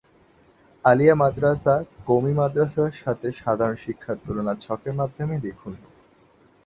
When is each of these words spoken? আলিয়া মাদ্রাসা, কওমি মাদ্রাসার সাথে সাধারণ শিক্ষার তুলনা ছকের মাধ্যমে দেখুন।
আলিয়া 0.85 1.15
মাদ্রাসা, 1.15 1.75
কওমি 2.05 2.33
মাদ্রাসার 2.33 2.91
সাথে 3.01 3.27
সাধারণ 3.41 3.75
শিক্ষার 3.75 4.17
তুলনা 4.25 4.53
ছকের 4.63 4.93
মাধ্যমে 4.93 5.35
দেখুন। 5.39 5.73